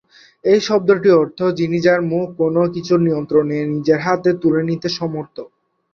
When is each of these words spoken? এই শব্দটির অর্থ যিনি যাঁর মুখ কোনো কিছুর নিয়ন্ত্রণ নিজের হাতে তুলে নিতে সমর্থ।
এই 0.43 0.59
শব্দটির 0.61 1.19
অর্থ 1.21 1.39
যিনি 1.59 1.77
যাঁর 1.79 2.01
মুখ 2.11 2.27
কোনো 2.39 2.61
কিছুর 2.75 2.99
নিয়ন্ত্রণ 3.01 3.45
নিজের 3.71 3.99
হাতে 4.05 4.29
তুলে 4.41 4.61
নিতে 4.69 4.87
সমর্থ। 4.97 5.35